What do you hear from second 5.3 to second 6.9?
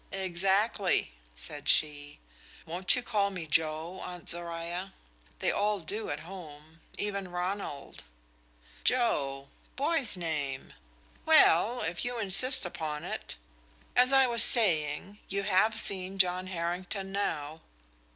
They all do at home